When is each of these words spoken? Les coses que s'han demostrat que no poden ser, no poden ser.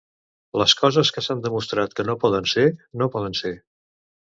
Les 0.61 0.73
coses 0.79 1.11
que 1.17 1.23
s'han 1.27 1.45
demostrat 1.45 1.95
que 2.01 2.09
no 2.11 2.19
poden 2.27 2.51
ser, 2.57 2.67
no 3.03 3.13
poden 3.19 3.41
ser. 3.45 3.59